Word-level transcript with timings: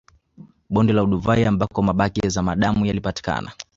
Bonde 0.69 0.93
la 0.93 1.01
Olduvai 1.03 1.45
ambako 1.45 1.81
mabaki 1.83 2.19
ya 2.19 2.29
zamadamu 2.29 2.85
yalipatikana 2.85 3.51